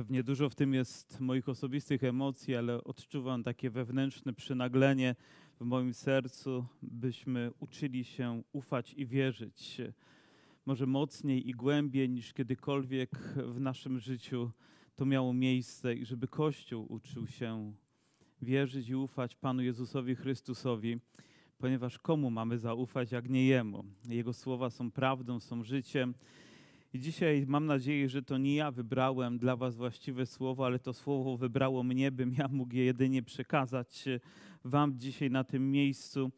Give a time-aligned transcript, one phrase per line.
[0.00, 5.14] Pewnie dużo w tym jest moich osobistych emocji, ale odczuwam takie wewnętrzne przynaglenie
[5.60, 9.80] w moim sercu, byśmy uczyli się ufać i wierzyć.
[10.66, 14.50] Może mocniej i głębiej niż kiedykolwiek w naszym życiu
[14.96, 17.72] to miało miejsce i żeby Kościół uczył się
[18.42, 20.98] wierzyć i ufać Panu Jezusowi Chrystusowi,
[21.58, 23.84] ponieważ komu mamy zaufać, jak nie Jemu?
[24.08, 26.14] Jego słowa są prawdą, są życiem.
[26.92, 30.92] I dzisiaj mam nadzieję, że to nie ja wybrałem dla Was właściwe słowo, ale to
[30.92, 34.04] słowo wybrało mnie, bym ja mógł je jedynie przekazać
[34.64, 36.30] Wam dzisiaj na tym miejscu.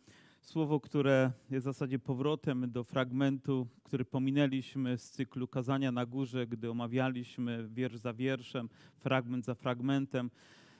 [0.42, 6.46] Słowo, które jest w zasadzie powrotem do fragmentu, który pominęliśmy z cyklu Kazania na Górze,
[6.46, 10.30] gdy omawialiśmy wiersz za wierszem, fragment za fragmentem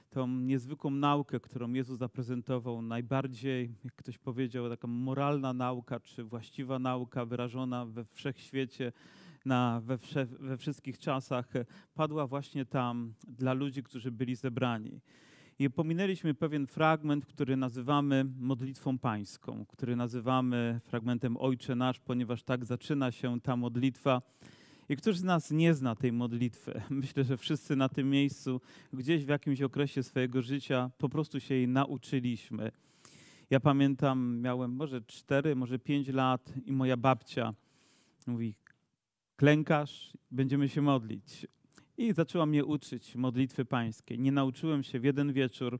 [0.09, 6.79] tą niezwykłą naukę, którą Jezus zaprezentował, najbardziej, jak ktoś powiedział, taka moralna nauka, czy właściwa
[6.79, 8.91] nauka wyrażona we wszechświecie,
[9.45, 9.97] na, we,
[10.39, 11.53] we wszystkich czasach,
[11.93, 15.01] padła właśnie tam dla ludzi, którzy byli zebrani.
[15.59, 22.65] I pominęliśmy pewien fragment, który nazywamy modlitwą pańską, który nazywamy fragmentem Ojcze Nasz, ponieważ tak
[22.65, 24.21] zaczyna się ta modlitwa.
[24.89, 26.81] I któż z nas nie zna tej modlitwy?
[26.89, 28.61] Myślę, że wszyscy na tym miejscu,
[28.93, 32.71] gdzieś w jakimś okresie swojego życia, po prostu się jej nauczyliśmy.
[33.49, 37.53] Ja pamiętam, miałem może cztery, może pięć lat i moja babcia
[38.27, 38.55] mówi:
[39.35, 41.47] Klękasz, będziemy się modlić.
[41.97, 44.19] I zaczęła mnie uczyć modlitwy pańskiej.
[44.19, 45.79] Nie nauczyłem się w jeden wieczór,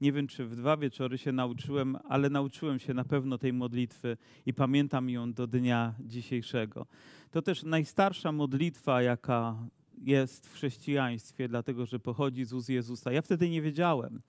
[0.00, 4.16] nie wiem czy w dwa wieczory się nauczyłem, ale nauczyłem się na pewno tej modlitwy
[4.46, 6.86] i pamiętam ją do dnia dzisiejszego.
[7.30, 13.12] To też najstarsza modlitwa, jaka jest w chrześcijaństwie, dlatego że pochodzi z ust Jezusa.
[13.12, 14.22] Ja wtedy nie wiedziałem.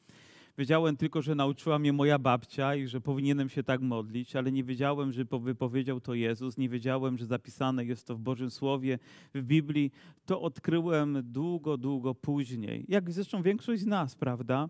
[0.60, 4.64] Wiedziałem tylko, że nauczyła mnie moja babcia i że powinienem się tak modlić, ale nie
[4.64, 9.00] wiedziałem, że wypowiedział to Jezus, nie wiedziałem, że zapisane jest to w Bożym Słowie,
[9.34, 9.92] w Biblii.
[10.26, 12.86] To odkryłem długo, długo później.
[12.88, 14.70] Jak zresztą większość z nas, prawda?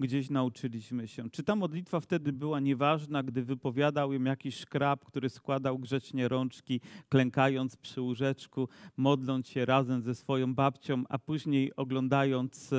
[0.00, 1.30] Gdzieś nauczyliśmy się.
[1.30, 6.80] Czy ta modlitwa wtedy była nieważna, gdy wypowiadał ją jakiś szkrab, który składał grzecznie rączki,
[7.08, 12.70] klękając przy łóżeczku, modląc się razem ze swoją babcią, a później oglądając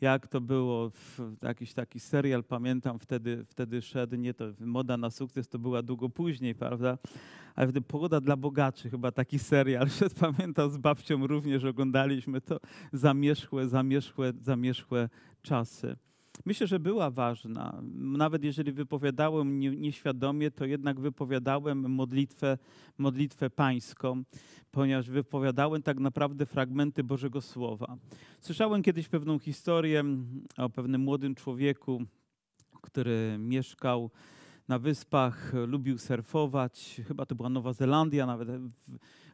[0.00, 0.90] jak to było,
[1.42, 6.08] jakiś taki serial, pamiętam, wtedy, wtedy szedł, nie to Moda na sukces, to była długo
[6.08, 6.98] później, prawda?
[7.54, 12.60] Ale wtedy Pogoda dla bogaczy, chyba taki serial, szedł, pamiętam, z babcią również oglądaliśmy to,
[12.92, 15.08] zamierzchłe, zamierzchłe, zamierzchłe
[15.42, 15.96] czasy.
[16.44, 17.82] Myślę, że była ważna.
[17.94, 22.58] Nawet jeżeli wypowiadałem nieświadomie, to jednak wypowiadałem modlitwę,
[22.98, 24.22] modlitwę pańską,
[24.70, 27.96] ponieważ wypowiadałem tak naprawdę fragmenty Bożego Słowa.
[28.40, 30.04] Słyszałem kiedyś pewną historię
[30.56, 32.02] o pewnym młodym człowieku,
[32.82, 34.10] który mieszkał
[34.68, 38.48] na wyspach, lubił surfować, chyba to była Nowa Zelandia, nawet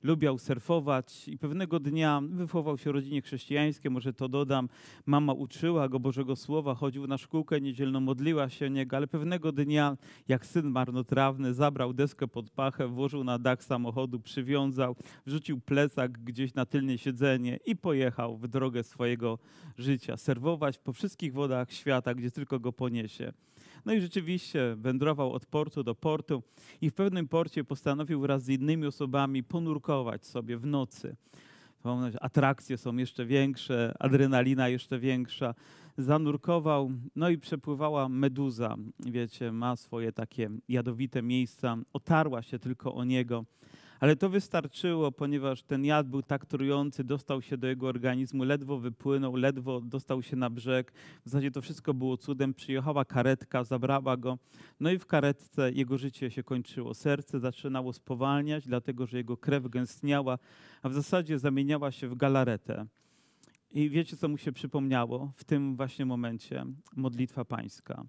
[0.03, 4.69] lubiał surfować i pewnego dnia wychował się w rodzinie chrześcijańskiej, może to dodam,
[5.07, 9.53] mama uczyła go Bożego Słowa, chodził na szkółkę niedzielną, modliła się o niego, ale pewnego
[9.53, 9.97] dnia,
[10.29, 14.97] jak syn marnotrawny, zabrał deskę pod pachę, włożył na dach samochodu, przywiązał,
[15.27, 19.39] wrzucił plecak gdzieś na tylnie siedzenie i pojechał w drogę swojego
[19.79, 23.33] życia, serwować po wszystkich wodach świata, gdzie tylko go poniesie.
[23.85, 26.43] No i rzeczywiście wędrował od portu do portu
[26.81, 31.17] i w pewnym porcie postanowił wraz z innymi osobami ponurkować sobie w nocy.
[32.21, 35.55] Atrakcje są jeszcze większe, adrenalina jeszcze większa.
[35.99, 38.77] Zanurkował, no i przepływała meduza.
[39.01, 41.77] Wiecie, ma swoje takie jadowite miejsca.
[41.93, 43.45] Otarła się tylko o niego
[44.03, 48.79] ale to wystarczyło, ponieważ ten jad był tak trujący, dostał się do jego organizmu, ledwo
[48.79, 50.93] wypłynął, ledwo dostał się na brzeg.
[51.25, 52.55] W zasadzie to wszystko było cudem.
[52.55, 54.39] Przyjechała karetka, zabrała go.
[54.81, 56.95] No i w karetce jego życie się kończyło.
[56.95, 60.39] Serce zaczynało spowalniać, dlatego że jego krew gęstniała,
[60.83, 62.87] a w zasadzie zamieniała się w galaretę.
[63.71, 66.67] I wiecie, co mu się przypomniało w tym właśnie momencie?
[66.97, 68.05] Modlitwa pańska.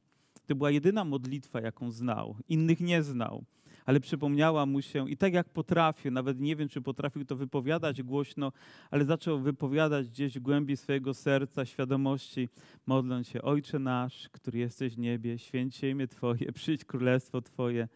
[0.48, 2.36] To była jedyna modlitwa, jaką znał.
[2.50, 3.46] Innych nie znał
[3.86, 8.04] ale przypomniała mu się i tak jak potrafił, nawet nie wiem, czy potrafił to wypowiadać
[8.04, 8.52] głośno,
[8.92, 12.50] ale zaczął wypowiadać gdzieś w głębi swojego serca, świadomości,
[12.86, 17.88] modląc się, Ojcze nasz, który jesteś w niebie, święć imię Twoje, przyjdź królestwo Twoje,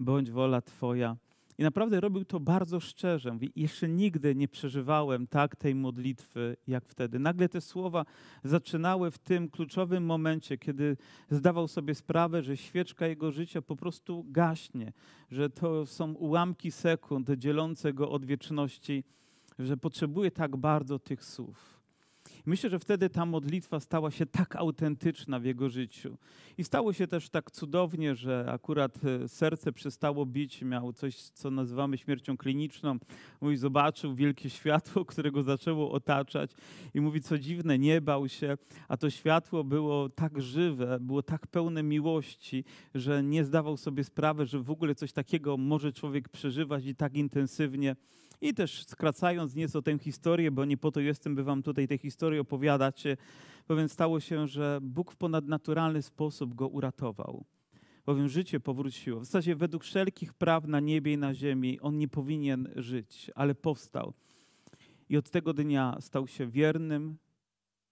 [0.00, 1.16] bądź wola Twoja.
[1.58, 3.32] I naprawdę robił to bardzo szczerze.
[3.32, 7.18] Mówi, jeszcze nigdy nie przeżywałem tak tej modlitwy jak wtedy.
[7.18, 8.04] Nagle te słowa
[8.44, 10.96] zaczynały w tym kluczowym momencie, kiedy
[11.30, 14.92] zdawał sobie sprawę, że świeczka jego życia po prostu gaśnie,
[15.30, 19.04] że to są ułamki sekund dzielące go od wieczności,
[19.58, 21.75] że potrzebuje tak bardzo tych słów.
[22.46, 26.18] Myślę, że wtedy ta modlitwa stała się tak autentyczna w jego życiu.
[26.58, 31.50] I stało się też tak cudownie, że akurat e, serce przestało bić, miał coś, co
[31.50, 32.98] nazywamy śmiercią kliniczną.
[33.40, 36.50] Mój zobaczył wielkie światło, które go zaczęło otaczać
[36.94, 38.58] i mówi, co dziwne, nie bał się,
[38.88, 42.64] a to światło było tak żywe, było tak pełne miłości,
[42.94, 47.16] że nie zdawał sobie sprawy, że w ogóle coś takiego może człowiek przeżywać i tak
[47.16, 47.96] intensywnie.
[48.40, 51.98] I też skracając nieco tę historię, bo nie po to jestem, by wam tutaj tę
[51.98, 53.04] historię opowiadać,
[53.68, 57.44] bowiem stało się, że Bóg w ponadnaturalny sposób go uratował.
[58.06, 59.20] Bowiem życie powróciło.
[59.20, 63.54] W zasadzie według wszelkich praw na niebie i na ziemi on nie powinien żyć, ale
[63.54, 64.12] powstał.
[65.08, 67.16] I od tego dnia stał się wiernym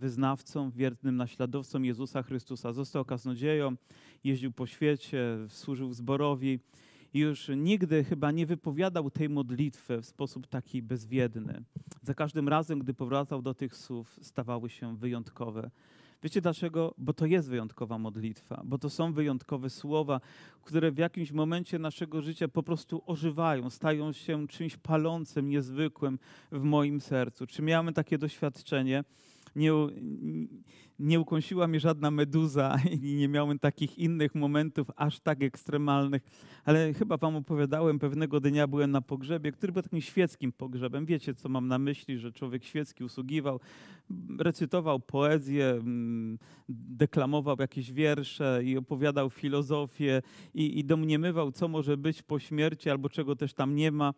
[0.00, 2.72] wyznawcą, wiernym naśladowcą Jezusa Chrystusa.
[2.72, 3.76] Został kaznodzieją,
[4.24, 6.60] jeździł po świecie, służył zborowi
[7.14, 11.64] już nigdy chyba nie wypowiadał tej modlitwy w sposób taki bezwiedny.
[12.02, 15.70] Za każdym razem, gdy powracał do tych słów, stawały się wyjątkowe.
[16.22, 16.94] Wiecie dlaczego?
[16.98, 20.20] Bo to jest wyjątkowa modlitwa, bo to są wyjątkowe słowa,
[20.62, 26.18] które w jakimś momencie naszego życia po prostu ożywają, stają się czymś palącym, niezwykłym
[26.52, 27.46] w moim sercu.
[27.46, 29.04] Czy miałem takie doświadczenie?
[29.56, 29.70] Nie,
[30.98, 36.22] nie ukąsiła mnie żadna meduza i nie miałem takich innych momentów aż tak ekstremalnych,
[36.64, 41.06] ale chyba wam opowiadałem, pewnego dnia byłem na pogrzebie, który był takim świeckim pogrzebem.
[41.06, 43.60] Wiecie, co mam na myśli, że człowiek świecki usługiwał,
[44.38, 50.22] recytował poezję, mm, deklamował jakieś wiersze i opowiadał filozofię
[50.54, 54.14] i, i domniemywał, co może być po śmierci albo czego też tam nie ma.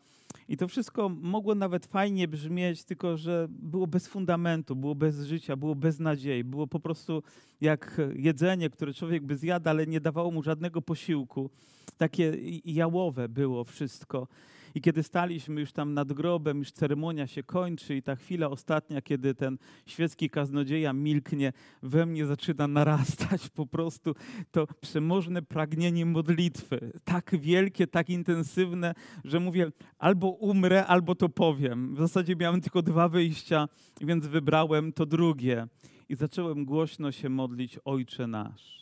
[0.49, 5.57] I to wszystko mogło nawet fajnie brzmieć, tylko że było bez fundamentu, było bez życia,
[5.57, 7.23] było bez nadziei, było po prostu
[7.61, 11.51] jak jedzenie, które człowiek by zjadł, ale nie dawało mu żadnego posiłku.
[11.97, 14.29] Takie jałowe było wszystko.
[14.77, 19.03] I kiedy staliśmy już tam nad grobem, już ceremonia się kończy i ta chwila ostatnia,
[19.03, 21.53] kiedy ten świecki kaznodzieja milknie,
[21.83, 24.15] we mnie zaczyna narastać po prostu
[24.51, 26.93] to przemożne pragnienie modlitwy.
[27.05, 28.95] Tak wielkie, tak intensywne,
[29.25, 31.95] że mówię, albo umrę, albo to powiem.
[31.95, 33.69] W zasadzie miałem tylko dwa wyjścia,
[34.01, 35.67] więc wybrałem to drugie.
[36.09, 38.77] I zacząłem głośno się modlić Ojcze Nasz.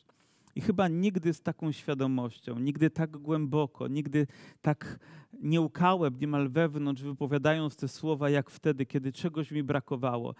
[0.56, 4.26] I chyba nigdy z taką świadomością, nigdy tak głęboko, nigdy
[4.62, 4.98] tak
[5.42, 10.34] nie łkałem niemal wewnątrz, wypowiadając te słowa, jak wtedy, kiedy czegoś mi brakowało.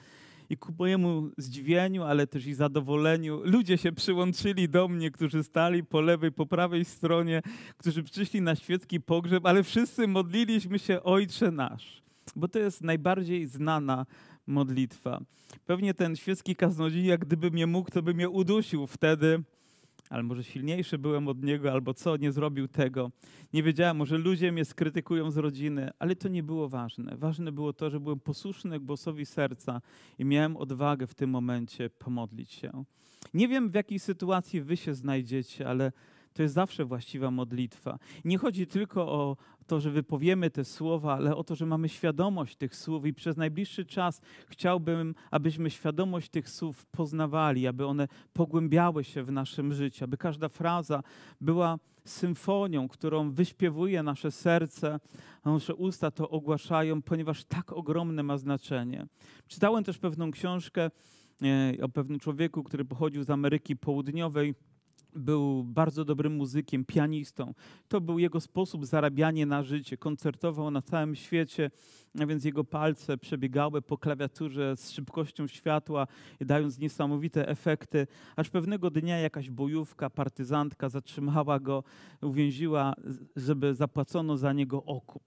[0.50, 5.84] I ku mojemu zdziwieniu, ale też i zadowoleniu, ludzie się przyłączyli do mnie, którzy stali
[5.84, 7.42] po lewej, po prawej stronie,
[7.76, 12.02] którzy przyszli na świecki pogrzeb, ale wszyscy modliliśmy się Ojcze Nasz,
[12.36, 14.06] bo to jest najbardziej znana
[14.46, 15.20] modlitwa.
[15.66, 19.42] Pewnie ten świecki kaznodzieja, gdyby mnie mógł, to by mnie udusił wtedy,
[20.10, 23.10] ale może silniejszy byłem od niego, albo co, nie zrobił tego.
[23.52, 27.16] Nie wiedziałem, może ludzie mnie skrytykują z rodziny, ale to nie było ważne.
[27.16, 29.80] Ważne było to, że byłem posłuszny głosowi serca
[30.18, 32.84] i miałem odwagę w tym momencie pomodlić się.
[33.34, 35.92] Nie wiem, w jakiej sytuacji wy się znajdziecie, ale
[36.32, 37.98] to jest zawsze właściwa modlitwa.
[38.24, 42.56] Nie chodzi tylko o to, że wypowiemy te słowa, ale o to, że mamy świadomość
[42.56, 49.04] tych słów i przez najbliższy czas chciałbym, abyśmy świadomość tych słów poznawali, aby one pogłębiały
[49.04, 51.02] się w naszym życiu, aby każda fraza
[51.40, 55.00] była symfonią, którą wyśpiewuje nasze serce,
[55.42, 59.06] a nasze usta to ogłaszają, ponieważ tak ogromne ma znaczenie.
[59.48, 60.90] Czytałem też pewną książkę
[61.42, 64.54] e, o pewnym człowieku, który pochodził z Ameryki Południowej
[65.14, 67.54] był bardzo dobrym muzykiem, pianistą.
[67.88, 69.96] To był jego sposób zarabiania na życie.
[69.96, 71.70] Koncertował na całym świecie,
[72.20, 76.06] a więc jego palce przebiegały po klawiaturze z szybkością światła,
[76.40, 78.06] dając niesamowite efekty.
[78.36, 81.84] Aż pewnego dnia jakaś bojówka, partyzantka zatrzymała go,
[82.22, 82.94] uwięziła,
[83.36, 85.24] żeby zapłacono za niego okup.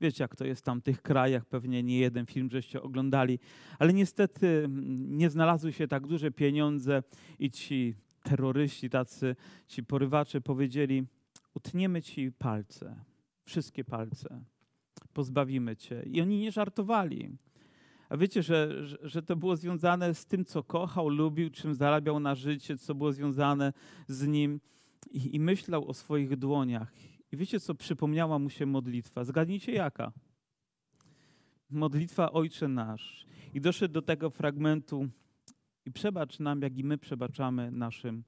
[0.00, 3.38] Wiecie, jak to jest w tych krajach, pewnie nie jeden film żeście oglądali,
[3.78, 4.66] ale niestety
[5.08, 7.02] nie znalazły się tak duże pieniądze
[7.38, 11.04] i ci terroryści, tacy ci porywacze powiedzieli:
[11.54, 13.04] Utniemy ci palce,
[13.44, 14.44] wszystkie palce,
[15.12, 16.02] pozbawimy cię.
[16.06, 17.36] I oni nie żartowali.
[18.08, 22.34] A wiecie, że, że, to było związane z tym, co kochał, lubił, czym zarabiał na
[22.34, 23.72] życie, co było związane
[24.08, 24.60] z nim
[25.10, 26.92] i, i myślał o swoich dłoniach.
[27.32, 29.24] I wiecie, co przypomniała mu się modlitwa?
[29.24, 30.12] Zgadnijcie jaka?
[31.70, 33.26] Modlitwa Ojcze Nasz.
[33.54, 35.08] I doszedł do tego fragmentu,
[35.86, 38.24] i przebacz nam, jak i my przebaczamy naszym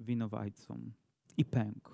[0.00, 0.92] winowajcom.
[1.36, 1.90] I pękł.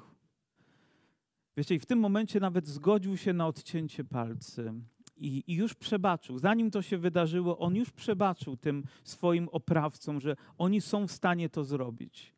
[1.56, 4.72] Wiecie, i w tym momencie nawet zgodził się na odcięcie palcy.
[5.16, 6.38] I, I, już przebaczył.
[6.38, 11.48] Zanim to się wydarzyło, on już przebaczył tym swoim oprawcom, że oni są w stanie
[11.48, 12.32] to zrobić.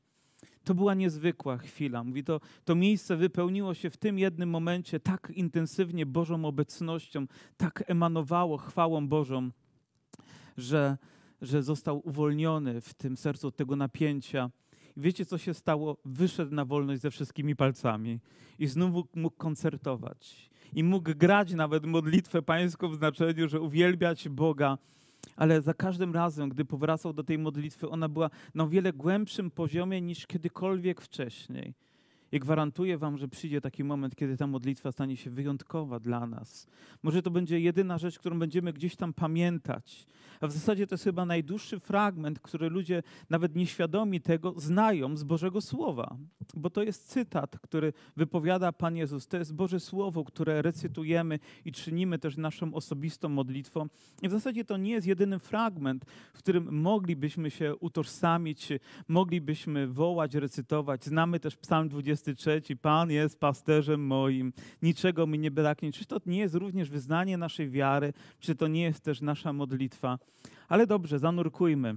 [0.65, 2.05] To była niezwykła chwila.
[2.05, 7.27] Mówi, to, to miejsce wypełniło się w tym jednym momencie tak intensywnie Bożą obecnością,
[7.57, 9.51] tak emanowało chwałą Bożą,
[10.57, 10.99] że
[11.43, 14.51] że został uwolniony w tym sercu od tego napięcia.
[14.97, 15.97] I wiecie, co się stało?
[16.05, 18.21] Wyszedł na wolność ze wszystkimi palcami
[18.59, 20.51] i znowu mógł koncertować.
[20.73, 24.79] I mógł grać nawet modlitwę pańską w znaczeniu, że uwielbiać Boga.
[25.37, 29.51] Ale za każdym razem, gdy powracał do tej modlitwy, ona była na o wiele głębszym
[29.51, 31.75] poziomie niż kiedykolwiek wcześniej.
[32.33, 36.67] I gwarantuję Wam, że przyjdzie taki moment, kiedy ta modlitwa stanie się wyjątkowa dla nas.
[37.03, 40.07] Może to będzie jedyna rzecz, którą będziemy gdzieś tam pamiętać.
[40.41, 45.25] A w zasadzie to jest chyba najdłuższy fragment, który ludzie, nawet nieświadomi tego, znają z
[45.25, 46.17] Bożego Słowa.
[46.55, 49.29] Bo to jest cytat, który wypowiada Pan Jezus.
[49.29, 53.89] To jest Boże Słowo, które recytujemy i czynimy też naszą osobistą modlitwą.
[54.23, 58.69] I w zasadzie to nie jest jedyny fragment, w którym moglibyśmy się utożsamić,
[59.09, 61.05] moglibyśmy wołać, recytować.
[61.05, 62.77] Znamy też Psalm 20 23.
[62.77, 64.53] Pan jest pasterzem moim,
[64.83, 65.93] niczego mi nie braknie.
[65.93, 70.19] Czy to nie jest również wyznanie naszej wiary, czy to nie jest też nasza modlitwa?
[70.69, 71.95] Ale dobrze, zanurkujmy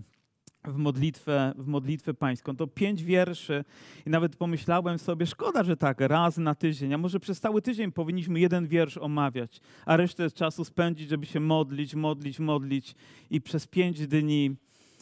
[0.64, 2.56] w modlitwę, w modlitwę pańską.
[2.56, 3.64] To pięć wierszy
[4.06, 7.92] i nawet pomyślałem sobie, szkoda, że tak, raz na tydzień, a może przez cały tydzień
[7.92, 12.96] powinniśmy jeden wiersz omawiać, a resztę czasu spędzić, żeby się modlić, modlić, modlić
[13.30, 14.56] i przez pięć dni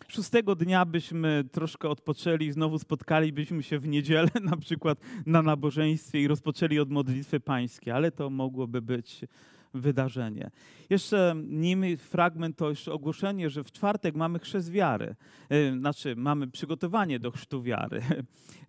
[0.07, 6.27] Szóstego dnia byśmy troszkę odpoczęli, znowu spotkalibyśmy się w niedzielę na przykład na nabożeństwie i
[6.27, 9.25] rozpoczęli od modlitwy pańskiej, ale to mogłoby być
[9.73, 10.51] wydarzenie.
[10.89, 15.15] Jeszcze nim fragment to jeszcze ogłoszenie, że w czwartek mamy chrzest wiary.
[15.49, 18.01] E, znaczy, mamy przygotowanie do chrztu wiary.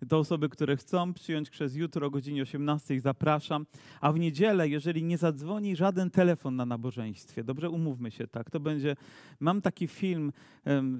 [0.01, 3.65] Do osoby, które chcą przyjąć chrzest jutro o godzinie 18 zapraszam.
[4.01, 8.59] A w niedzielę, jeżeli nie zadzwoni żaden telefon na nabożeństwie, dobrze, umówmy się tak, to
[8.59, 8.95] będzie,
[9.39, 10.31] mam taki film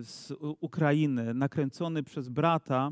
[0.01, 2.91] z Ukrainy nakręcony przez brata,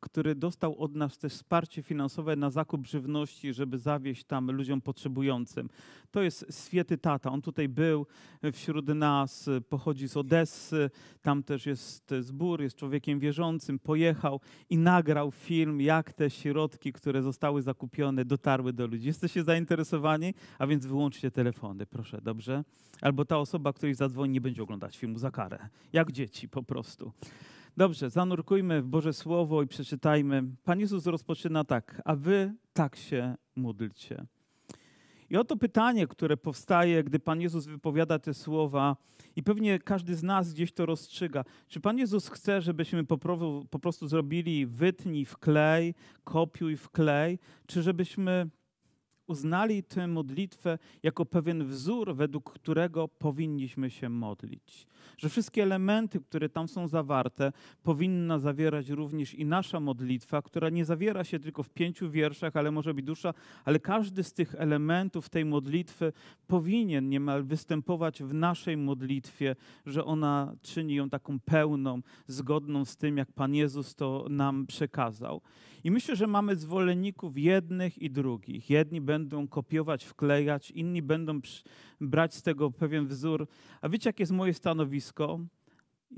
[0.00, 5.68] który dostał od nas też wsparcie finansowe na zakup żywności, żeby zawieźć tam ludziom potrzebującym.
[6.10, 7.30] To jest Swiety Tata.
[7.30, 8.06] On tutaj był
[8.52, 10.90] wśród nas, pochodzi z Odessy,
[11.22, 17.22] tam też jest zbór, jest człowiekiem wierzącym, pojechał i nagrał film, jak te środki, które
[17.22, 19.06] zostały zakupione, dotarły do ludzi.
[19.06, 20.34] Jesteście zainteresowani?
[20.58, 22.64] A więc wyłączcie telefony, proszę, dobrze?
[23.00, 25.58] Albo ta osoba, której zadzwoni, nie będzie oglądać filmu za karę.
[25.92, 27.12] Jak dzieci po prostu.
[27.76, 30.42] Dobrze, zanurkujmy w Boże Słowo i przeczytajmy.
[30.64, 34.26] Pan Jezus rozpoczyna tak, a wy tak się módlcie.
[35.30, 38.96] I oto pytanie, które powstaje, gdy Pan Jezus wypowiada te słowa,
[39.36, 41.44] i pewnie każdy z nas gdzieś to rozstrzyga.
[41.68, 43.04] Czy Pan Jezus chce, żebyśmy
[43.70, 48.50] po, prostu zrobili wytnij w klej, kopiuj w klej, czy żebyśmy
[49.32, 54.86] uznali tę modlitwę jako pewien wzór, według którego powinniśmy się modlić.
[55.18, 60.84] Że wszystkie elementy, które tam są zawarte, powinna zawierać również i nasza modlitwa, która nie
[60.84, 63.34] zawiera się tylko w pięciu wierszach, ale może być dusza,
[63.64, 66.12] ale każdy z tych elementów tej modlitwy
[66.46, 73.16] powinien niemal występować w naszej modlitwie, że ona czyni ją taką pełną, zgodną z tym,
[73.16, 75.40] jak Pan Jezus to nam przekazał.
[75.84, 78.70] I myślę, że mamy zwolenników jednych i drugich.
[78.70, 81.40] Jedni będą kopiować, wklejać, inni będą
[82.00, 83.46] brać z tego pewien wzór.
[83.80, 85.40] A wiecie, jakie jest moje stanowisko?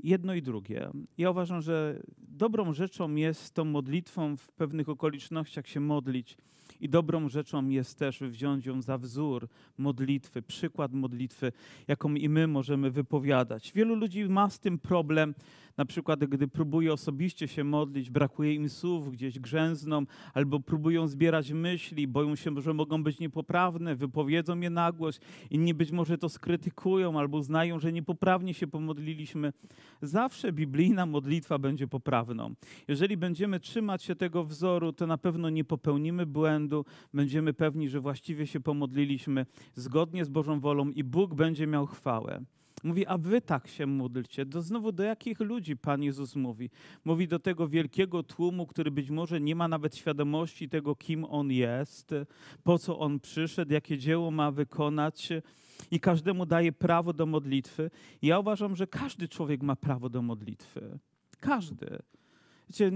[0.03, 0.89] Jedno i drugie.
[1.17, 2.01] Ja uważam, że
[2.35, 6.37] dobrą rzeczą jest tą modlitwą w pewnych okolicznościach się modlić.
[6.81, 11.51] I dobrą rzeczą jest też wziąć ją za wzór modlitwy, przykład modlitwy,
[11.87, 13.71] jaką i my możemy wypowiadać.
[13.75, 15.33] Wielu ludzi ma z tym problem,
[15.77, 21.51] na przykład gdy próbuje osobiście się modlić, brakuje im słów, gdzieś grzęzną, albo próbują zbierać
[21.51, 26.29] myśli, boją się, że mogą być niepoprawne, wypowiedzą je na głos, inni być może to
[26.29, 29.53] skrytykują, albo uznają, że niepoprawnie się pomodliliśmy.
[30.01, 31.87] Zawsze biblijna modlitwa będzie
[32.87, 37.99] Jeżeli będziemy trzymać się tego wzoru, to na pewno nie popełnimy błędu, będziemy pewni, że
[37.99, 42.45] właściwie się pomodliliśmy zgodnie z Bożą wolą i Bóg będzie miał chwałę.
[42.83, 44.45] Mówi, a wy tak się módlcie.
[44.45, 46.69] Do, znowu do jakich ludzi Pan Jezus mówi?
[47.05, 51.51] Mówi do tego wielkiego tłumu, który być może nie ma nawet świadomości tego, kim On
[51.51, 52.11] jest,
[52.63, 55.29] po co On przyszedł, jakie dzieło ma wykonać
[55.91, 57.91] i każdemu daje prawo do modlitwy.
[58.21, 60.99] Ja uważam, że każdy człowiek ma prawo do modlitwy.
[61.39, 61.99] Każdy.
[62.69, 62.91] Wiecie,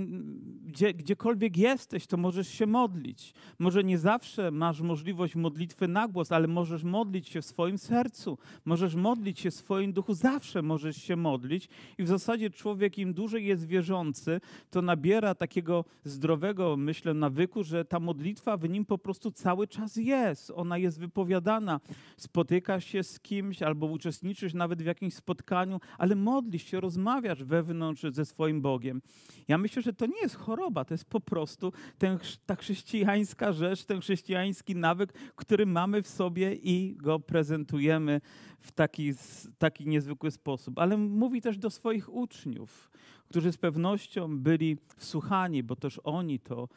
[0.66, 3.34] gdzie, gdziekolwiek jesteś, to możesz się modlić.
[3.60, 8.38] Może nie zawsze masz możliwość modlitwy na głos, ale możesz modlić się w swoim sercu,
[8.66, 11.70] możesz modlić się w swoim duchu, zawsze możesz się modlić.
[11.98, 17.86] I w zasadzie człowiek, im dłużej jest wierzący, to nabiera takiego zdrowego, myślę, nawyku, że
[17.86, 20.52] ta modlitwa w nim po prostu cały czas jest.
[20.56, 21.80] Ona jest wypowiadana.
[22.18, 28.02] Spotykasz się z kimś albo uczestniczysz nawet w jakimś spotkaniu, ale modlisz się, rozmawiasz wewnątrz
[28.12, 29.02] ze swoim Bogiem.
[29.48, 33.86] Ja myślę, że to nie jest choroba, to jest po prostu ten, ta chrześcijańska rzecz,
[33.86, 38.22] ten chrześcijański nawyk, który mamy w sobie i go prezentujemy
[38.60, 39.14] w taki,
[39.58, 40.80] taki niezwykły sposób.
[40.80, 42.92] Ale mówi też do swoich uczniów,
[43.30, 46.68] którzy z pewnością byli wsłuchani, bo też oni to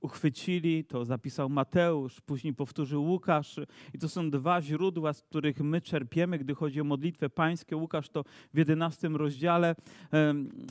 [0.00, 3.60] uchwycili, to zapisał Mateusz, później powtórzył Łukasz.
[3.94, 7.76] I to są dwa źródła, z których my czerpiemy, gdy chodzi o modlitwę pańskie.
[7.76, 8.24] Łukasz to
[8.54, 9.74] w jedenastym rozdziale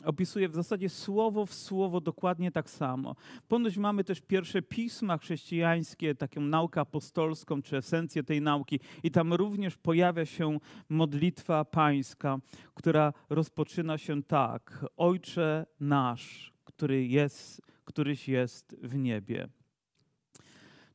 [0.05, 3.15] opisuje w zasadzie słowo w słowo dokładnie tak samo.
[3.47, 8.79] Ponoć mamy też pierwsze pisma chrześcijańskie, taką naukę apostolską, czy esencję tej nauki.
[9.03, 10.57] I tam również pojawia się
[10.89, 12.37] modlitwa pańska,
[12.73, 14.85] która rozpoczyna się tak.
[14.97, 19.47] Ojcze nasz, który jest któryś jest w niebie.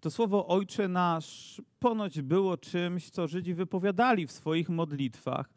[0.00, 5.48] To słowo Ojcze nasz ponoć było czymś, co Żydzi wypowiadali w swoich modlitwach.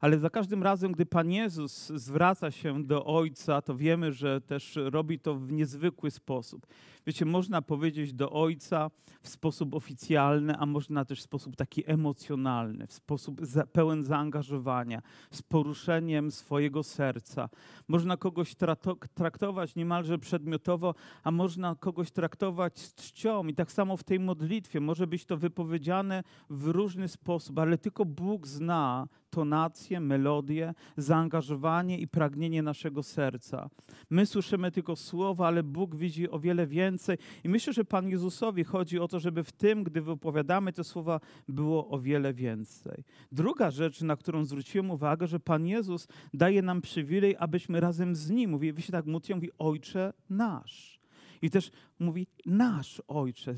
[0.00, 4.78] Ale za każdym razem, gdy Pan Jezus zwraca się do Ojca, to wiemy, że też
[4.84, 6.66] robi to w niezwykły sposób.
[7.08, 8.90] Wiecie, można powiedzieć do Ojca
[9.22, 13.40] w sposób oficjalny, a można też w sposób taki emocjonalny, w sposób
[13.72, 17.48] pełen zaangażowania, z poruszeniem swojego serca.
[17.88, 18.54] Można kogoś
[19.14, 23.46] traktować niemalże przedmiotowo, a można kogoś traktować z czcią.
[23.46, 28.04] I tak samo w tej modlitwie może być to wypowiedziane w różny sposób, ale tylko
[28.04, 33.70] Bóg zna tonację, melodię, zaangażowanie i pragnienie naszego serca.
[34.10, 36.97] My słyszymy tylko słowa, ale Bóg widzi o wiele więcej.
[37.44, 41.20] I myślę, że Pan Jezusowi chodzi o to, żeby w tym, gdy wypowiadamy te słowa,
[41.48, 43.04] było o wiele więcej.
[43.32, 48.30] Druga rzecz, na którą zwróciłem uwagę, że Pan Jezus daje nam przywilej, abyśmy razem z
[48.30, 51.00] Nim, mówi, wy się tak módlcie, mówi Ojcze nasz.
[51.42, 53.54] I też mówi nasz Ojcze,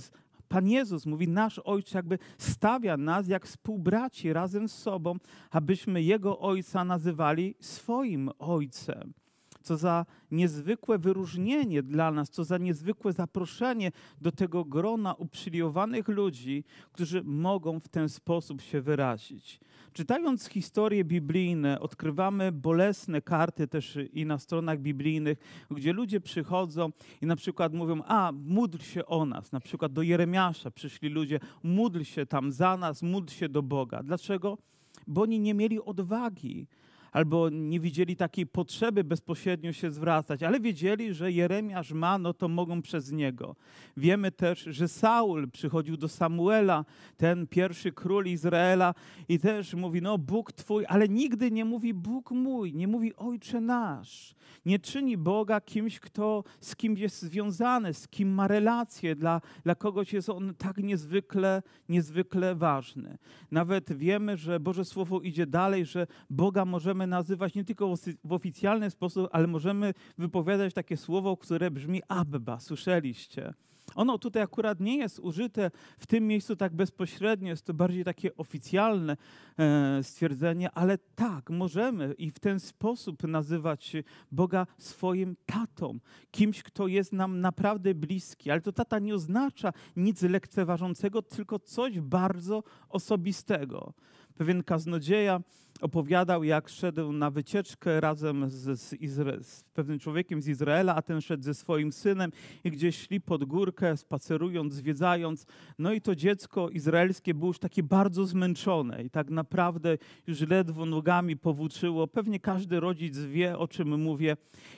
[0.50, 5.16] Pan Jezus mówi, nasz Ojcze jakby stawia nas jak współbraci razem z sobą,
[5.50, 9.12] abyśmy Jego Ojca nazywali swoim Ojcem.
[9.62, 16.64] Co za niezwykłe wyróżnienie dla nas, co za niezwykłe zaproszenie do tego grona uprzywilejowanych ludzi,
[16.92, 19.60] którzy mogą w ten sposób się wyrazić.
[19.92, 25.38] Czytając historie biblijne, odkrywamy bolesne karty też i na stronach biblijnych,
[25.70, 26.90] gdzie ludzie przychodzą
[27.22, 29.52] i na przykład mówią, a módl się o nas.
[29.52, 34.02] Na przykład do Jeremiasza przyszli ludzie, módl się tam za nas, módl się do Boga.
[34.02, 34.58] Dlaczego?
[35.06, 36.66] Bo oni nie mieli odwagi
[37.12, 42.48] albo nie widzieli takiej potrzeby bezpośrednio się zwracać, ale wiedzieli, że Jeremiasz ma, no to
[42.48, 43.56] mogą przez niego.
[43.96, 46.84] Wiemy też, że Saul przychodził do Samuela,
[47.16, 48.94] ten pierwszy król Izraela
[49.28, 53.60] i też mówi, no Bóg Twój, ale nigdy nie mówi Bóg mój, nie mówi Ojcze
[53.60, 54.34] nasz.
[54.66, 59.74] Nie czyni Boga kimś, kto z kim jest związany, z kim ma relacje, dla, dla
[59.74, 63.18] kogoś jest on tak niezwykle, niezwykle ważny.
[63.50, 68.32] Nawet wiemy, że Boże Słowo idzie dalej, że Boga możemy możemy nazywać nie tylko w
[68.32, 72.60] oficjalny sposób, ale możemy wypowiadać takie słowo, które brzmi Abba.
[72.60, 73.54] Słyszeliście?
[73.94, 78.36] Ono tutaj akurat nie jest użyte w tym miejscu tak bezpośrednio, jest to bardziej takie
[78.36, 79.16] oficjalne
[79.58, 83.96] e, stwierdzenie, ale tak, możemy i w ten sposób nazywać
[84.32, 85.98] Boga swoim tatą,
[86.30, 88.50] kimś, kto jest nam naprawdę bliski.
[88.50, 93.92] Ale to tata nie oznacza nic lekceważącego, tylko coś bardzo osobistego.
[94.40, 95.40] Pewien kaznodzieja
[95.80, 101.02] opowiadał, jak szedł na wycieczkę razem z, z, Izra- z, pewnym człowiekiem z Izraela, a
[101.02, 102.32] ten szedł ze swoim synem
[102.64, 105.46] i gdzieś szli pod górkę, spacerując, zwiedzając.
[105.78, 110.86] No i to dziecko izraelskie było już takie bardzo zmęczone i tak naprawdę już ledwo
[110.86, 112.06] nogami powłóczyło.
[112.06, 114.36] Pewnie każdy rodzic wie, o czym mówię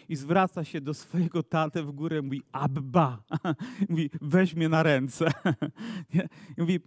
[0.09, 3.23] i zwraca się do swojego taty w górę, mówi Abba,
[3.89, 5.31] mówi weź mnie na ręce.
[6.59, 6.81] mówi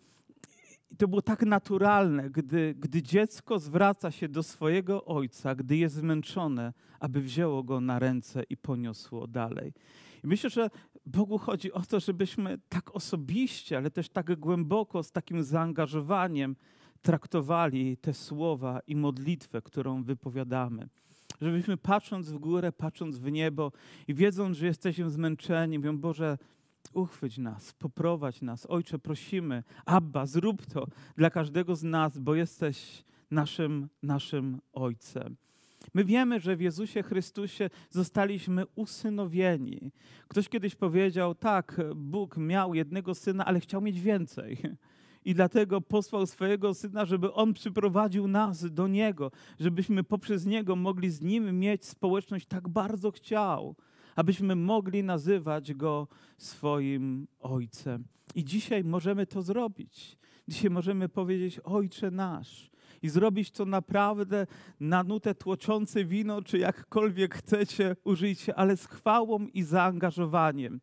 [0.95, 5.95] i to było tak naturalne, gdy, gdy dziecko zwraca się do swojego ojca, gdy jest
[5.95, 9.73] zmęczone, aby wzięło go na ręce i poniosło dalej.
[10.23, 10.69] I myślę, że
[11.05, 16.55] Bogu chodzi o to, żebyśmy tak osobiście, ale też tak głęboko, z takim zaangażowaniem
[17.01, 20.87] traktowali te słowa i modlitwę, którą wypowiadamy.
[21.41, 23.71] Żebyśmy patrząc w górę, patrząc w niebo
[24.07, 26.37] i wiedząc, że jesteśmy zmęczeni, mówią, Boże,
[26.95, 28.65] uchwyć nas, poprowadź nas.
[28.69, 35.35] Ojcze, prosimy, Abba, zrób to dla każdego z nas, bo jesteś naszym, naszym Ojcem.
[35.93, 39.91] My wiemy, że w Jezusie Chrystusie zostaliśmy usynowieni.
[40.27, 44.57] Ktoś kiedyś powiedział, tak, Bóg miał jednego syna, ale chciał mieć więcej.
[45.25, 51.09] I dlatego posłał swojego syna, żeby on przyprowadził nas do niego, żebyśmy poprzez niego mogli
[51.09, 52.45] z nim mieć społeczność.
[52.45, 53.75] Tak bardzo chciał
[54.15, 58.03] abyśmy mogli nazywać Go swoim Ojcem.
[58.35, 60.17] I dzisiaj możemy to zrobić.
[60.47, 62.69] Dzisiaj możemy powiedzieć Ojcze nasz.
[63.01, 64.47] i zrobić to naprawdę
[64.79, 70.79] na nutę tłoczące wino, czy jakkolwiek chcecie, użyjcie, ale z chwałą i zaangażowaniem.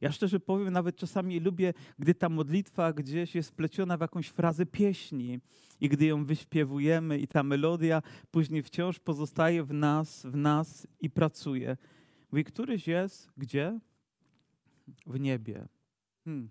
[0.00, 4.66] Ja szczerze powiem, nawet czasami lubię, gdy ta modlitwa gdzieś jest spleciona w jakąś frazę
[4.66, 5.40] pieśni
[5.80, 11.10] i gdy ją wyśpiewujemy i ta melodia później wciąż pozostaje w nas, w nas i
[11.10, 11.76] pracuje.
[12.32, 13.80] Mówi, któryś jest gdzie?
[15.06, 15.68] W niebie.
[16.24, 16.50] Hmm.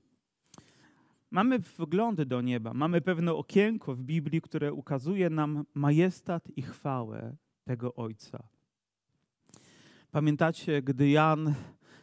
[1.32, 7.36] Mamy wglądy do nieba, mamy pewne okienko w Biblii, które ukazuje nam majestat i chwałę
[7.64, 8.44] tego Ojca.
[10.12, 11.54] Pamiętacie, gdy Jan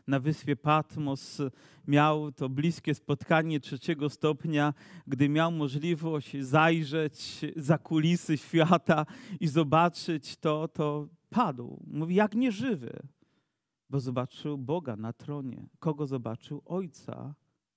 [0.07, 1.43] na wyspie Patmos
[1.87, 4.75] miał to bliskie spotkanie trzeciego stopnia,
[5.07, 9.07] gdy miał możliwość zajrzeć za kulisy świata
[9.41, 11.83] i zobaczyć to, to padł.
[11.87, 13.03] Mówi, jak nieżywy,
[13.93, 15.69] bo zobaczył Boga na tronie.
[15.79, 16.63] Kogo zobaczył?
[16.67, 17.35] Ojca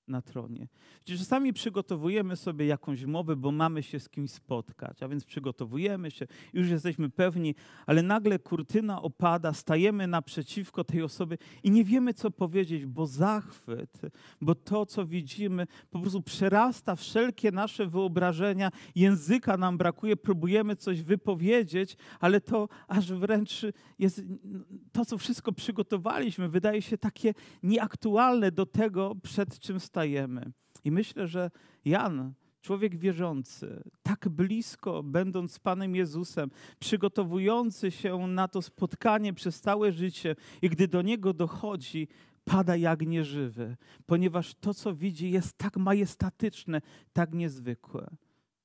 [0.07, 0.67] na tronie.
[1.05, 6.11] Przecież czasami przygotowujemy sobie jakąś mowę, bo mamy się z kimś spotkać, a więc przygotowujemy
[6.11, 12.13] się, już jesteśmy pewni, ale nagle kurtyna opada, stajemy naprzeciwko tej osoby i nie wiemy,
[12.13, 14.01] co powiedzieć, bo zachwyt,
[14.41, 21.01] bo to, co widzimy, po prostu przerasta wszelkie nasze wyobrażenia, języka nam brakuje, próbujemy coś
[21.01, 23.65] wypowiedzieć, ale to aż wręcz
[23.99, 24.21] jest,
[24.91, 30.51] to, co wszystko przygotowaliśmy, wydaje się takie nieaktualne do tego, przed czym stajemy stajemy.
[30.83, 31.51] I myślę, że
[31.85, 39.61] Jan, człowiek wierzący, tak blisko, będąc z Panem Jezusem, przygotowujący się na to spotkanie przez
[39.61, 42.07] całe życie, i gdy do niego dochodzi,
[42.43, 46.81] pada jak nieżywy, ponieważ to, co widzi, jest tak majestatyczne,
[47.13, 48.15] tak niezwykłe.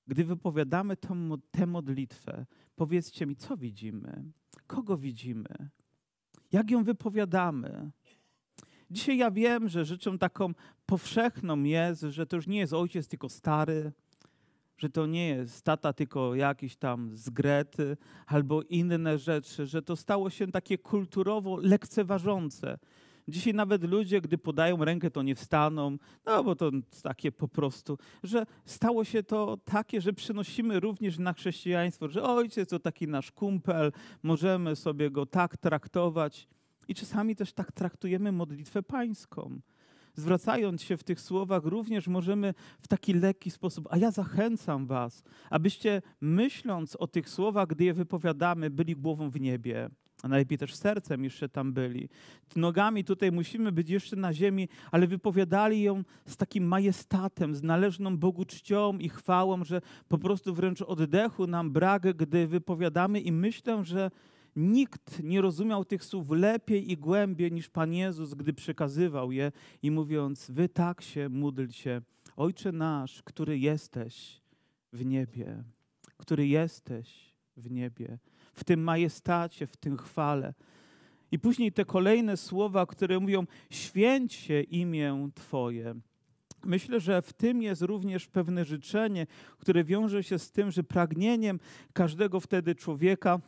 [0.07, 0.97] Gdy wypowiadamy
[1.51, 4.25] tę modlitwę, powiedzcie mi, co widzimy?
[4.67, 5.71] Kogo widzimy?
[6.53, 7.91] Jak ją wypowiadamy?
[8.91, 10.53] Dzisiaj ja wiem, że rzeczą taką
[10.87, 13.93] powszechną jest, że to już nie jest ojciec, tylko stary,
[14.79, 19.97] że to nie jest tata, tylko jakiś tam z Grety albo inne rzeczy, że to
[19.97, 22.79] stało się takie kulturowo lekceważące.
[23.29, 26.71] Dzisiaj nawet ludzie, gdy podają rękę, to nie wstaną, no bo to
[27.03, 32.69] takie po prostu, że stało się to takie, że przynosimy również na chrześcijaństwo, że ojciec
[32.69, 36.49] to taki nasz kumpel, możemy sobie go tak traktować.
[36.91, 39.61] I czasami też tak traktujemy modlitwę pańską.
[40.15, 45.23] Zwracając się w tych słowach, również możemy w taki lekki sposób, a ja zachęcam Was,
[45.51, 49.91] abyście myśląc o tych słowach, gdy je wypowiadamy, byli głową w niebie,
[50.23, 52.09] a najlepiej też sercem jeszcze tam byli.
[52.57, 58.17] Nogami tutaj musimy być jeszcze na ziemi, ale wypowiadali ją z takim majestatem, z należną
[58.17, 63.85] Bogu czcią i chwałą, że po prostu wręcz oddechu nam brak, gdy wypowiadamy i myślę,
[63.85, 64.11] że
[64.57, 69.91] Nikt nie rozumiał tych słów lepiej i głębiej niż Pan Jezus, gdy przekazywał je i
[69.91, 72.03] mówiąc: Wy tak się módlcie,
[72.37, 74.41] Ojcze nasz, który jesteś
[74.93, 75.65] w niebie,
[76.17, 78.19] który jesteś w niebie,
[78.53, 80.55] w tym majestacie, w tym chwale.
[81.33, 85.95] I później te kolejne słowa, które mówią: Święć się imię Twoje.
[86.65, 89.27] Myślę, że w tym jest również pewne życzenie,
[89.59, 91.61] które wiąże się z tym, że pragnieniem
[91.93, 93.41] każdego wtedy człowieka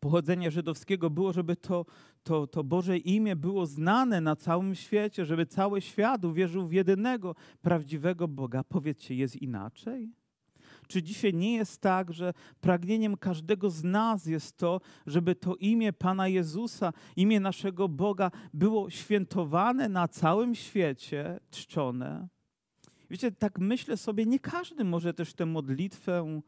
[0.00, 1.86] pochodzenia żydowskiego było, żeby to,
[2.22, 7.34] to, to Boże imię było znane na całym świecie, żeby cały świat uwierzył w jedynego
[7.62, 8.64] prawdziwego Boga.
[8.64, 10.10] Powiedzcie, jest inaczej?
[10.88, 15.92] Czy dzisiaj nie jest tak, że pragnieniem każdego z nas jest to, żeby to imię
[15.92, 22.28] Pana Jezusa, imię naszego Boga było świętowane na całym świecie, czczone?
[23.10, 26.42] Wiecie, tak myślę sobie, nie każdy może też tę modlitwę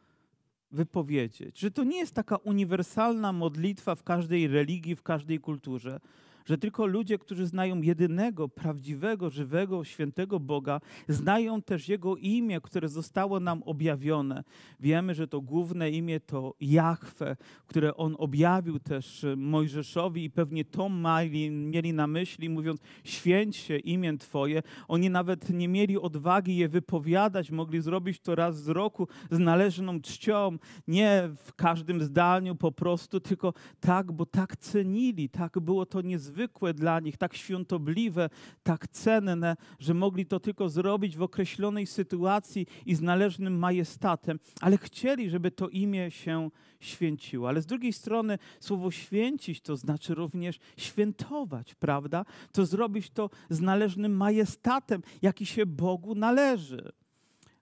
[0.71, 6.01] wypowiedzieć, że to nie jest taka uniwersalna modlitwa w każdej religii, w każdej kulturze,
[6.49, 12.89] że tylko ludzie, którzy znają jedynego, prawdziwego, żywego, świętego Boga, znają też Jego imię, które
[12.89, 14.45] zostało nam objawione.
[14.81, 20.89] Wiemy, że to główne imię to Jahwe, które On objawił też Mojżeszowi i pewnie to
[20.89, 24.63] mieli, mieli na myśli, mówiąc święć się imię Twoje.
[24.89, 30.01] Oni nawet nie mieli odwagi je wypowiadać, mogli zrobić to raz z roku z należną
[30.01, 30.59] czcią,
[30.89, 36.38] nie w każdym zdaniu po prostu, tylko tak, bo tak cenili, tak było to niezwykle
[36.39, 38.31] niezwykłe dla nich, tak świątobliwe,
[38.63, 44.79] tak cenne, że mogli to tylko zrobić w określonej sytuacji i z należnym majestatem, ale
[44.79, 47.49] chcieli, żeby to imię się święciło.
[47.49, 52.25] Ale z drugiej strony słowo święcić to znaczy również świętować, prawda?
[52.53, 56.93] To zrobić to z należnym majestatem, jaki się Bogu należy.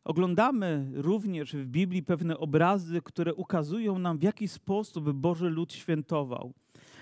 [0.04, 6.52] Oglądamy również w Biblii pewne obrazy, które ukazują nam, w jaki sposób Boży lud świętował.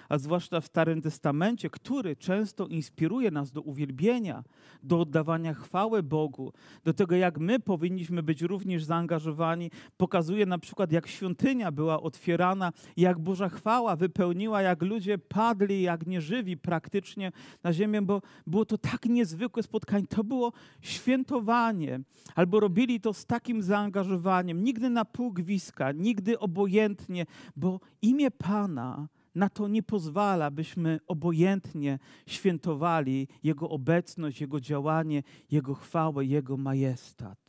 [0.09, 4.45] A zwłaszcza w Starym Testamencie, który często inspiruje nas do uwielbienia,
[4.83, 6.53] do oddawania chwały Bogu,
[6.85, 12.73] do tego, jak my powinniśmy być również zaangażowani, pokazuje na przykład, jak świątynia była otwierana,
[12.97, 18.79] jak Boża chwała wypełniła, jak ludzie padli, jak nieżywi praktycznie na ziemię, bo było to
[18.79, 20.07] tak niezwykłe spotkanie.
[20.07, 22.01] To było świętowanie,
[22.35, 29.09] albo robili to z takim zaangażowaniem, nigdy na pół gwiska, nigdy obojętnie, bo imię Pana
[29.35, 37.45] na to nie pozwala, byśmy obojętnie świętowali Jego obecność, Jego działanie, Jego chwałę, Jego majestat.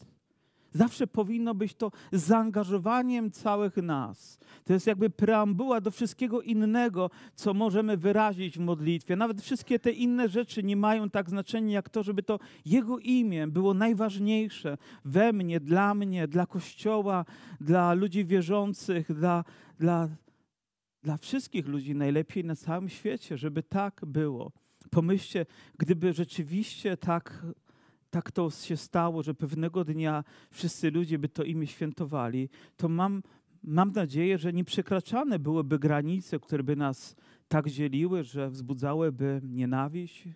[0.75, 4.39] Zawsze powinno być to zaangażowaniem całych nas.
[4.63, 9.15] To jest jakby preambuła do wszystkiego innego, co możemy wyrazić w modlitwie.
[9.15, 13.47] Nawet wszystkie te inne rzeczy nie mają tak znaczenia, jak to, żeby to Jego imię
[13.47, 17.25] było najważniejsze we mnie, dla mnie, dla Kościoła,
[17.61, 19.43] dla ludzi wierzących, dla,
[19.79, 20.09] dla,
[21.05, 24.51] dla wszystkich ludzi najlepiej na całym świecie, żeby tak było.
[24.91, 25.45] Pomyślcie,
[25.77, 27.45] gdyby rzeczywiście tak
[28.09, 33.23] tak to się stało, że pewnego dnia wszyscy ludzie by to imię świętowali, to mam,
[33.63, 37.15] mam nadzieję, że nieprzekraczane byłyby granice, które by nas
[37.47, 40.27] tak dzieliły, że wzbudzałyby nienawiść,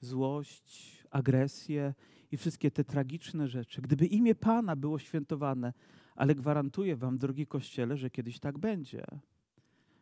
[0.00, 1.94] złość, agresję
[2.32, 3.82] i wszystkie te tragiczne rzeczy.
[3.82, 5.72] Gdyby imię Pana było świętowane,
[6.16, 9.04] ale gwarantuję Wam, drogi Kościele, że kiedyś tak będzie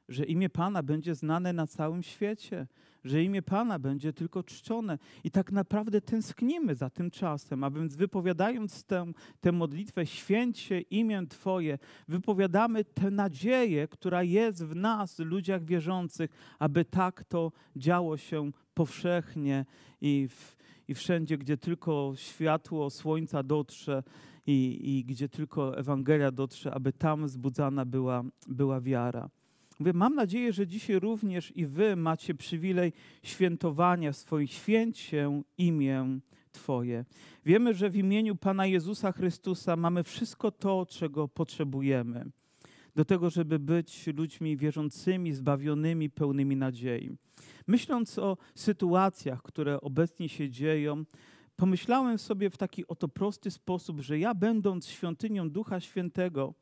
[0.08, 2.66] że imię Pana będzie znane na całym świecie,
[3.04, 4.98] że imię Pana będzie tylko czczone.
[5.24, 11.26] I tak naprawdę tęsknimy za tym czasem, a więc wypowiadając tę, tę modlitwę, święcie imię
[11.28, 18.50] Twoje, wypowiadamy tę nadzieję, która jest w nas, ludziach wierzących, aby tak to działo się
[18.74, 19.66] powszechnie
[20.00, 20.56] i, w,
[20.88, 24.02] i wszędzie, gdzie tylko światło słońca dotrze
[24.46, 29.30] i, i gdzie tylko Ewangelia dotrze, aby tam zbudzana była, była wiara.
[29.78, 36.20] Mówię, mam nadzieję, że dzisiaj również i wy macie przywilej świętowania swoich święcie imię
[36.52, 37.04] Twoje.
[37.44, 42.30] Wiemy, że w imieniu Pana Jezusa Chrystusa mamy wszystko to, czego potrzebujemy
[42.94, 47.16] do tego, żeby być ludźmi wierzącymi, zbawionymi, pełnymi nadziei.
[47.66, 51.04] Myśląc o sytuacjach, które obecnie się dzieją,
[51.56, 56.54] pomyślałem sobie w taki oto prosty sposób, że ja, będąc świątynią Ducha Świętego,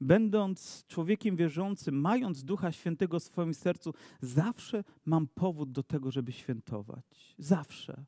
[0.00, 6.32] będąc człowiekiem wierzącym, mając Ducha Świętego w swoim sercu, zawsze mam powód do tego, żeby
[6.32, 7.34] świętować.
[7.38, 8.04] Zawsze.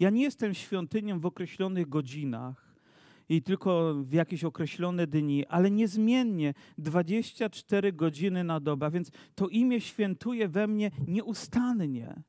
[0.00, 2.74] Ja nie jestem świątynią w określonych godzinach
[3.28, 9.80] i tylko w jakieś określone dni, ale niezmiennie 24 godziny na dobę, więc to imię
[9.80, 12.22] świętuje we mnie nieustannie.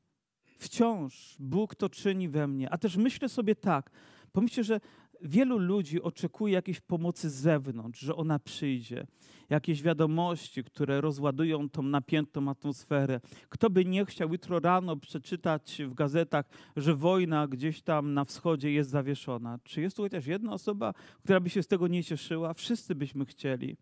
[0.58, 2.70] Wciąż Bóg to czyni we mnie.
[2.70, 3.90] A też myślę sobie tak,
[4.32, 4.80] pomyślcie, że
[5.24, 9.06] wielu ludzi oczekuje jakiejś pomocy z zewnątrz, że ona przyjdzie.
[9.50, 13.20] Jakieś wiadomości, które rozładują tą napiętą atmosferę.
[13.48, 18.72] Kto by nie chciał jutro rano przeczytać w gazetach, że wojna gdzieś tam na wschodzie
[18.72, 19.58] jest zawieszona?
[19.64, 22.54] Czy jest tu chociaż jedna osoba, która by się z tego nie cieszyła?
[22.54, 23.76] Wszyscy byśmy chcieli.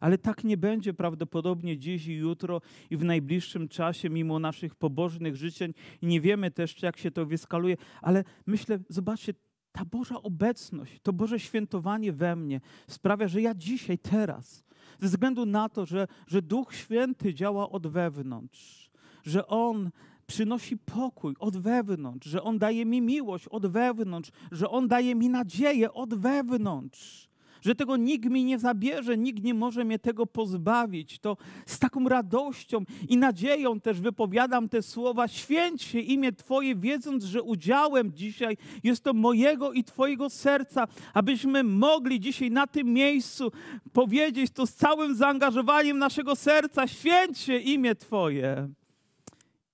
[0.00, 5.36] Ale tak nie będzie prawdopodobnie dziś i jutro i w najbliższym czasie, mimo naszych pobożnych
[5.36, 5.74] życzeń.
[6.02, 9.34] Nie wiemy też, jak się to wyskaluje, ale myślę, zobaczcie,
[9.72, 14.64] ta Boża obecność, to Boże świętowanie we mnie sprawia, że ja dzisiaj, teraz,
[15.00, 18.90] ze względu na to, że, że Duch Święty działa od wewnątrz,
[19.24, 19.90] że On
[20.26, 25.28] przynosi pokój od wewnątrz, że On daje mi miłość od wewnątrz, że On daje mi
[25.28, 27.28] nadzieję od wewnątrz,
[27.62, 31.18] że tego nikt mi nie zabierze, nikt nie może mnie tego pozbawić.
[31.18, 35.28] To z taką radością i nadzieją też wypowiadam te słowa.
[35.28, 41.64] Święć się imię Twoje, wiedząc, że udziałem dzisiaj jest to mojego i Twojego serca, abyśmy
[41.64, 43.52] mogli dzisiaj na tym miejscu
[43.92, 46.86] powiedzieć to z całym zaangażowaniem naszego serca.
[46.88, 48.68] Święć się imię Twoje.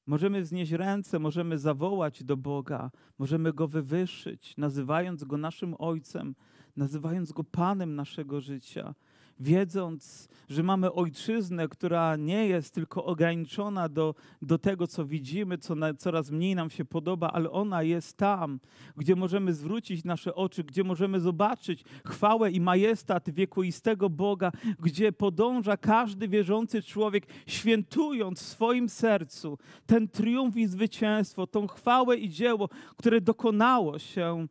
[0.06, 6.34] Możemy wznieść ręce, możemy zawołać do Boga, możemy Go wywyższyć, nazywając Go naszym Ojcem,
[6.78, 8.94] nazywając Go Panem naszego życia,
[9.40, 15.74] wiedząc, że mamy ojczyznę, która nie jest tylko ograniczona do, do tego, co widzimy, co
[15.74, 18.60] na, coraz mniej nam się podoba, ale ona jest tam,
[18.96, 25.76] gdzie możemy zwrócić nasze oczy, gdzie możemy zobaczyć chwałę i majestat wiekuistego Boga, gdzie podąża
[25.76, 32.68] każdy wierzący człowiek, świętując w swoim sercu ten triumf i zwycięstwo, tą chwałę i dzieło,
[32.96, 34.48] które dokonało się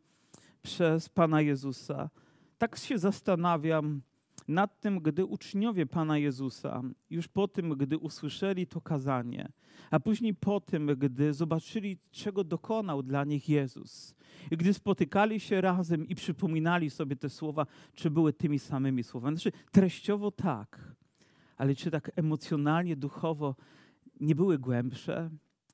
[0.62, 2.10] przez Pana Jezusa.
[2.58, 4.02] Tak się zastanawiam
[4.48, 9.52] nad tym, gdy uczniowie Pana Jezusa, już po tym, gdy usłyszeli to kazanie,
[9.90, 14.14] a później po tym, gdy zobaczyli, czego dokonał dla nich Jezus,
[14.50, 19.36] i gdy spotykali się razem i przypominali sobie te słowa, czy były tymi samymi słowami.
[19.36, 20.94] Znaczy, treściowo tak,
[21.56, 23.56] ale czy tak emocjonalnie, duchowo
[24.20, 25.30] nie były głębsze,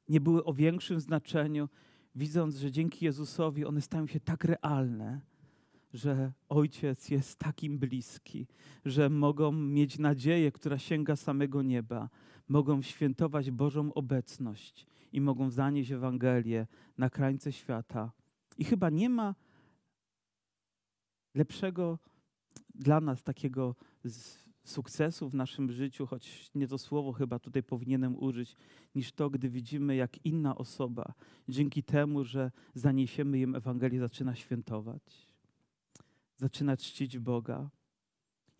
[0.09, 1.69] nie były o większym znaczeniu,
[2.15, 5.21] widząc, że dzięki Jezusowi one stają się tak realne,
[5.93, 8.47] że Ojciec jest takim bliski,
[8.85, 12.09] że mogą mieć nadzieję, która sięga samego nieba,
[12.49, 16.67] mogą świętować Bożą obecność i mogą zanieść Ewangelię
[16.99, 18.13] na krańce świata.
[18.59, 19.35] I chyba nie ma
[21.35, 21.99] lepszego
[22.75, 23.77] dla nas takiego
[24.65, 28.57] sukcesu w naszym życiu, choć nie to słowo chyba tutaj powinienem użyć,
[28.95, 31.15] niż to, gdy widzimy, jak inna osoba
[31.49, 35.27] dzięki temu, że zaniesiemy im Ewangelię, zaczyna świętować,
[36.37, 37.71] zaczyna czcić Boga.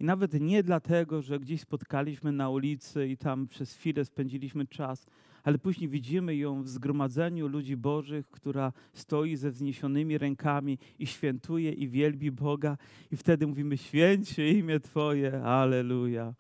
[0.01, 5.07] I nawet nie dlatego, że gdzieś spotkaliśmy na ulicy i tam przez chwilę spędziliśmy czas,
[5.45, 11.73] ale później widzimy ją w zgromadzeniu ludzi Bożych, która stoi ze wzniesionymi rękami i świętuje
[11.73, 12.77] i wielbi Boga,
[13.13, 16.35] i wtedy mówimy: Święcie imię Twoje, Aleluja.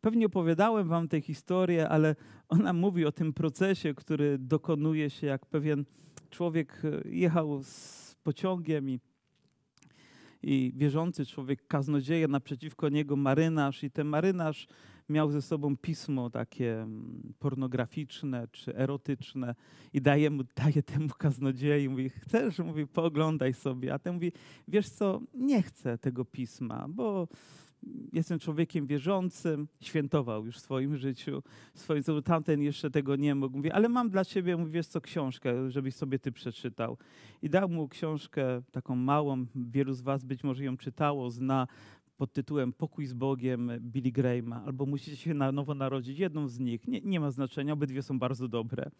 [0.00, 2.16] Pewnie opowiadałem Wam tę historię, ale
[2.48, 5.84] ona mówi o tym procesie, który dokonuje się, jak pewien
[6.30, 9.00] człowiek e, jechał z pociągiem i
[10.42, 14.68] i wierzący człowiek, kaznodzieja, naprzeciwko niego marynarz i ten marynarz
[15.08, 19.54] miał ze sobą pismo takie mm, pornograficzne czy erotyczne
[19.92, 22.58] i daje, mu, daje temu kaznodziei, mówi, chcesz?
[22.58, 23.94] Mówi, pooglądaj sobie.
[23.94, 24.32] A ten mówi,
[24.68, 27.28] wiesz co, nie chcę tego pisma, bo
[28.12, 31.42] jestem człowiekiem wierzącym, świętował już w swoim życiu,
[31.74, 32.22] w swoim życiu.
[32.22, 33.56] Tamten jeszcze tego nie mógł.
[33.56, 36.98] Mówi, ale mam dla ciebie, mówi, wiesz co, książkę, żebyś sobie ty przeczytał.
[37.42, 41.66] I dał mu książkę taką małą, wielu z was być może ją czytało, zna
[42.16, 46.58] pod tytułem Pokój z Bogiem Billy Grahama, albo musicie się na nowo narodzić, jedną z
[46.58, 46.88] nich.
[46.88, 48.90] Nie, nie ma znaczenia, obydwie są bardzo dobre.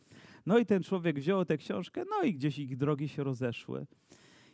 [0.47, 3.87] No i ten człowiek wziął tę książkę, no i gdzieś ich drogi się rozeszły.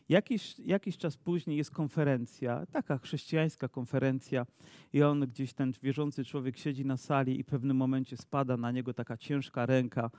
[0.09, 4.47] Jakiś, jakiś czas później jest konferencja, taka chrześcijańska konferencja,
[4.93, 8.71] i on gdzieś, ten wierzący człowiek siedzi na sali i w pewnym momencie spada na
[8.71, 10.11] niego taka ciężka ręka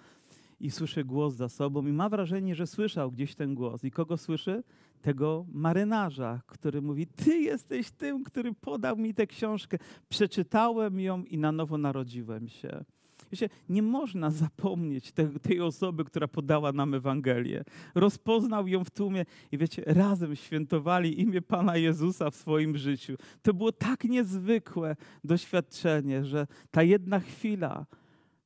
[0.64, 3.84] i słyszy głos za sobą i ma wrażenie, że słyszał gdzieś ten głos.
[3.84, 4.64] I kogo słyszy?
[5.02, 9.78] Tego marynarza, który mówi: Ty jesteś tym, który podał mi tę książkę.
[10.10, 12.84] Przeczytałem ją i na nowo narodziłem się.
[13.32, 17.64] Wiecie, nie można zapomnieć te, tej osoby, która podała nam Ewangelię.
[17.96, 23.16] Rozpoznał ją w tłumie i wiecie, razem świętowali imię Pana Jezusa w swoim życiu.
[23.42, 27.86] To było tak niezwykłe doświadczenie, że ta jedna chwila,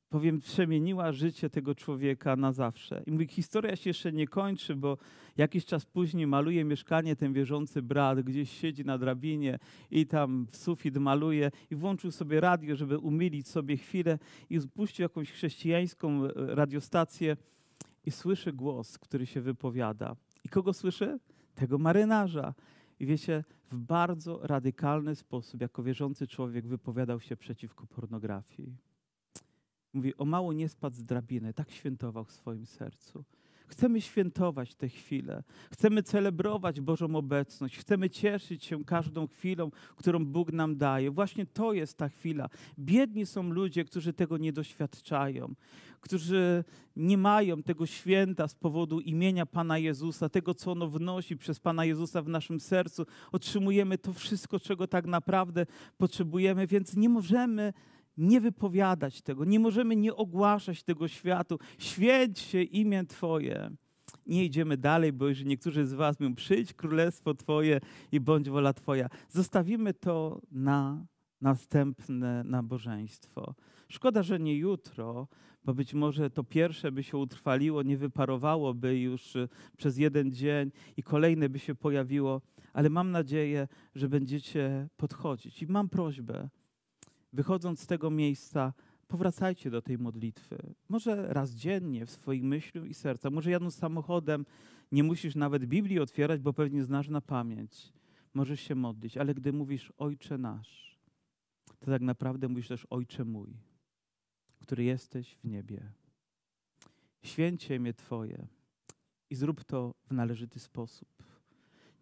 [0.08, 3.02] powiem, przemieniła życie tego człowieka na zawsze.
[3.06, 4.98] I mówi, historia się jeszcze nie kończy, bo
[5.36, 9.58] jakiś czas później maluje mieszkanie ten wierzący brat, gdzieś siedzi na drabinie
[9.90, 14.18] i tam w sufit maluje i włączył sobie radio, żeby umilić sobie chwilę
[14.50, 17.36] i spuścił jakąś chrześcijańską e, radiostację
[18.06, 20.16] i słyszy głos, który się wypowiada.
[20.44, 21.18] I kogo słyszy?
[21.54, 22.54] Tego marynarza.
[23.00, 28.87] I wiecie, w bardzo radykalny sposób, jako wierzący człowiek, wypowiadał się przeciwko pornografii.
[29.92, 33.24] Mówi, o mało nie spadł z drabiny, tak świętował w swoim sercu.
[33.68, 35.42] Chcemy świętować te chwile.
[35.72, 37.78] Chcemy celebrować Bożą obecność.
[37.78, 41.10] Chcemy cieszyć się każdą chwilą, którą Bóg nam daje.
[41.10, 42.48] Właśnie to jest ta chwila.
[42.78, 45.54] Biedni są ludzie, którzy tego nie doświadczają,
[46.00, 46.64] którzy
[46.96, 51.84] nie mają tego święta z powodu imienia Pana Jezusa, tego, co ono wnosi przez Pana
[51.84, 53.06] Jezusa w naszym sercu.
[53.32, 55.66] Otrzymujemy to wszystko, czego tak naprawdę
[55.98, 57.72] potrzebujemy, więc nie możemy
[58.18, 61.58] nie wypowiadać tego, nie możemy nie ogłaszać tego światu.
[61.78, 63.70] Święć się imię Twoje.
[64.26, 67.80] Nie idziemy dalej, bo już niektórzy z Was mówią, przyjdź królestwo Twoje
[68.12, 69.08] i bądź wola Twoja.
[69.28, 71.06] Zostawimy to na
[71.40, 73.54] następne nabożeństwo.
[73.88, 75.28] Szkoda, że nie jutro,
[75.64, 79.34] bo być może to pierwsze by się utrwaliło, nie wyparowałoby już
[79.76, 82.40] przez jeden dzień i kolejne by się pojawiło,
[82.72, 85.62] ale mam nadzieję, że będziecie podchodzić.
[85.62, 86.48] I mam prośbę,
[87.38, 88.72] wychodząc z tego miejsca,
[89.08, 90.74] powracajcie do tej modlitwy.
[90.88, 93.30] Może raz dziennie w swoich myślach i serca.
[93.30, 94.44] Może jadąc samochodem
[94.92, 97.92] nie musisz nawet Biblii otwierać, bo pewnie znasz na pamięć.
[98.34, 100.98] Możesz się modlić, ale gdy mówisz Ojcze nasz,
[101.80, 103.56] to tak naprawdę mówisz też Ojcze mój,
[104.58, 105.92] który jesteś w niebie.
[107.22, 108.46] Święcie imię Twoje
[109.30, 111.08] i zrób to w należyty sposób.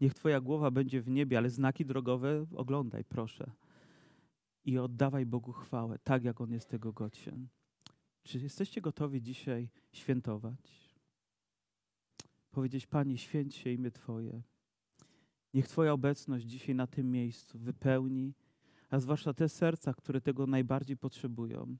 [0.00, 3.50] Niech Twoja głowa będzie w niebie, ale znaki drogowe oglądaj, proszę
[4.66, 7.48] i oddawaj Bogu chwałę, tak jak On jest tego godzien.
[8.22, 10.94] Czy jesteście gotowi dzisiaj świętować?
[12.50, 14.42] Powiedzieć, Panie, święć się imię Twoje.
[15.54, 18.34] Niech Twoja obecność dzisiaj na tym miejscu wypełni,
[18.90, 21.76] a zwłaszcza te serca, które tego najbardziej potrzebują.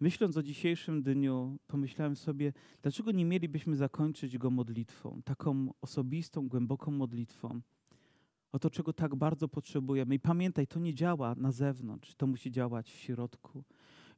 [0.00, 6.90] Myśląc o dzisiejszym dniu, pomyślałem sobie, dlaczego nie mielibyśmy zakończyć go modlitwą, taką osobistą, głęboką
[6.90, 7.60] modlitwą
[8.52, 10.14] o to, czego tak bardzo potrzebujemy.
[10.14, 13.64] I pamiętaj, to nie działa na zewnątrz, to musi działać w środku.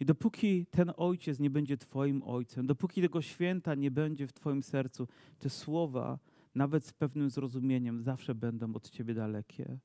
[0.00, 4.62] I dopóki ten ojciec nie będzie Twoim ojcem, dopóki tego święta nie będzie w Twoim
[4.62, 6.18] sercu, te słowa,
[6.54, 9.78] nawet z pewnym zrozumieniem, zawsze będą od Ciebie dalekie.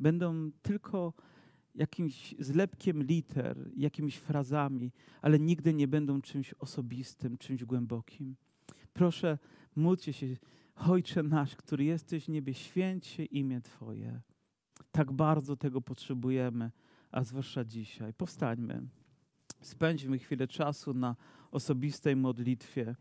[0.00, 1.12] Będą tylko
[1.74, 8.36] jakimś zlepkiem liter, jakimiś frazami, ale nigdy nie będą czymś osobistym, czymś głębokim.
[8.92, 9.38] Proszę,
[9.76, 10.26] módlcie się,
[10.78, 14.20] Ojcze nasz, który jesteś w niebie, święć się imię Twoje.
[14.92, 16.70] Tak bardzo tego potrzebujemy,
[17.10, 18.14] a zwłaszcza dzisiaj.
[18.14, 18.82] Powstańmy,
[19.60, 21.16] spędźmy chwilę czasu na
[21.50, 22.96] osobistej modlitwie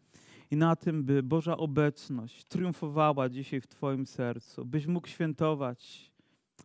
[0.51, 6.11] i na tym, by Boża obecność triumfowała dzisiaj w Twoim sercu, byś mógł świętować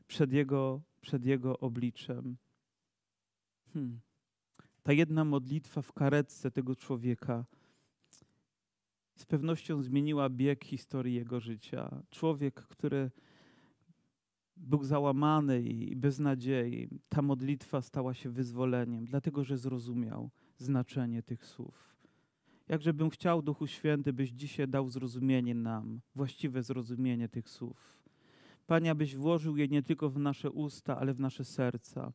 [0.07, 2.37] przed Jego, przed Jego obliczem.
[3.73, 4.01] Hmm.
[4.83, 7.45] Ta jedna modlitwa w karetce tego człowieka
[9.23, 12.03] z pewnością zmieniła bieg historii jego życia.
[12.11, 13.11] Człowiek, który
[14.57, 21.47] był załamany i bez nadziei, ta modlitwa stała się wyzwoleniem, dlatego że zrozumiał znaczenie tych
[21.47, 21.97] słów.
[22.69, 28.03] Jakże bym chciał, Duchu Święty, byś dzisiaj dał zrozumienie nam, właściwe zrozumienie tych słów.
[28.67, 32.13] Panie, abyś włożył je nie tylko w nasze usta, ale w nasze serca.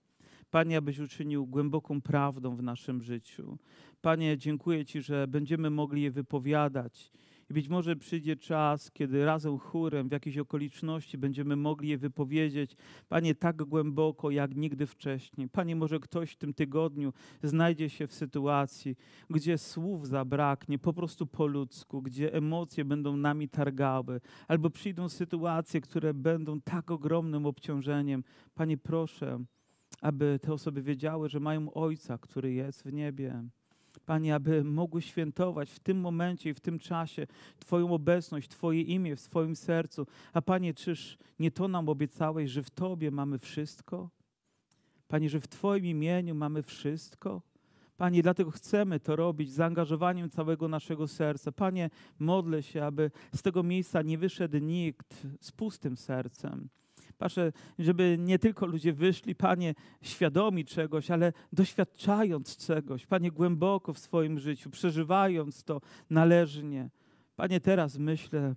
[0.52, 3.58] Panie, abyś uczynił głęboką prawdą w naszym życiu.
[4.02, 7.12] Panie, dziękuję Ci, że będziemy mogli je wypowiadać.
[7.50, 12.76] I być może przyjdzie czas, kiedy razem chórem w jakiejś okoliczności będziemy mogli je wypowiedzieć,
[13.10, 15.50] Panie, tak głęboko jak nigdy wcześniej.
[15.50, 18.95] Panie, może ktoś w tym tygodniu znajdzie się w sytuacji,
[19.30, 25.82] gdzie słów zabraknie, po prostu po ludzku, gdzie emocje będą nami targały, albo przyjdą sytuacje,
[25.82, 28.24] które będą tak ogromnym obciążeniem.
[28.56, 29.43] Panie, proszę,
[30.02, 33.43] aby te osoby wiedziały, że mają Ojca, który jest w niebie.
[34.06, 37.28] Panie, aby mogły świętować w tym momencie i w tym czasie
[37.60, 40.08] Twoją obecność, Twoje imię w swoim sercu.
[40.34, 44.10] A Panie, czyż nie to nam obiecałeś, że w Tobie mamy wszystko?
[45.08, 47.41] Panie, że w Twoim imieniu mamy wszystko?
[47.98, 51.52] Panie, dlatego chcemy to robić zaangażowaniem całego naszego serca.
[51.52, 51.89] Panie,
[52.20, 56.70] modlę się, aby z tego miejsca nie wyszedł nikt z pustym sercem
[57.18, 63.99] Patrzę, żeby nie tylko ludzie wyszli, Panie, świadomi czegoś, ale doświadczając czegoś, Panie, głęboko w
[63.99, 66.89] swoim życiu, przeżywając to należnie.
[67.36, 68.55] Panie, teraz myślę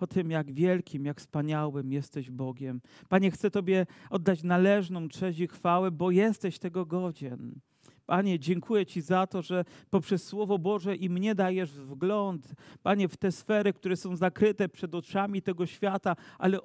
[0.00, 2.80] o tym, jak wielkim, jak wspaniałym jesteś Bogiem.
[3.08, 7.60] Panie, chcę Tobie oddać należną cześć i chwałę, bo jesteś tego godzien.
[8.06, 13.16] Panie, dziękuję Ci za to, że poprzez Słowo Boże i mnie dajesz wgląd, Panie, w
[13.16, 16.58] te sfery, które są zakryte przed oczami tego świata, ale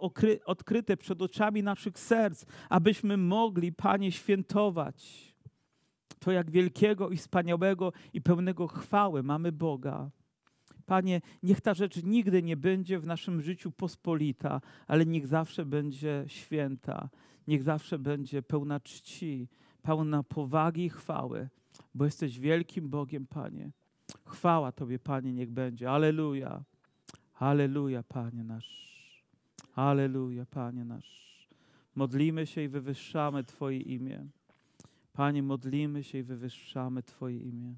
[0.46, 5.28] odkryte przed oczami naszych serc, abyśmy mogli, Panie, świętować
[6.20, 10.10] to, jak wielkiego i wspaniałego i pełnego chwały mamy Boga.
[10.86, 16.24] Panie, niech ta rzecz nigdy nie będzie w naszym życiu pospolita, ale niech zawsze będzie
[16.28, 17.10] święta,
[17.48, 19.48] niech zawsze będzie pełna czci,
[19.88, 21.50] pełna powagi i chwały,
[21.96, 23.72] bo jesteś wielkim Bogiem, Panie.
[24.26, 25.92] Chwała Tobie, Panie, niech będzie.
[25.92, 26.64] Aleluja.
[27.34, 29.24] Aleluja, Panie nasz.
[29.76, 31.48] Aleluja, Panie nasz.
[31.96, 34.28] Modlimy się i wywyższamy Twoje imię.
[35.14, 37.76] Panie, modlimy się i wywyższamy Twoje imię.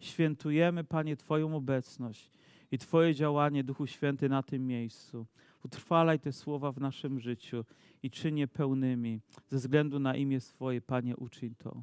[0.00, 2.30] Świętujemy, Panie, Twoją obecność
[2.72, 5.26] i Twoje działanie, Duchu Święty, na tym miejscu.
[5.64, 7.64] Utrwalaj te słowa w naszym życiu
[8.06, 9.20] i czynię pełnymi.
[9.48, 11.82] Ze względu na imię swoje, Panie, uczyń to.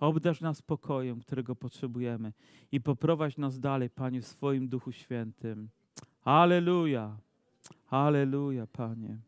[0.00, 2.32] Obdarz nas spokojem, którego potrzebujemy
[2.72, 5.68] i poprowadź nas dalej, Panie, w swoim Duchu Świętym.
[6.24, 7.16] Aleluja,
[7.90, 9.18] aleluja, Panie.